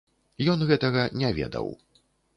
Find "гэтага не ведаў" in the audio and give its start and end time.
0.71-1.67